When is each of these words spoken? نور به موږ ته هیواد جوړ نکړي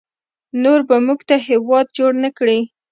نور 0.63 0.79
به 0.87 0.95
موږ 1.05 1.19
ته 1.29 1.35
هیواد 1.47 1.85
جوړ 1.97 2.11
نکړي 2.25 2.59